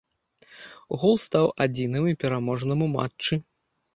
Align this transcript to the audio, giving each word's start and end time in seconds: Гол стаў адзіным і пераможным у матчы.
Гол 1.01 1.15
стаў 1.25 1.45
адзіным 1.65 2.03
і 2.13 2.17
пераможным 2.23 2.79
у 2.87 2.87
матчы. 2.97 3.33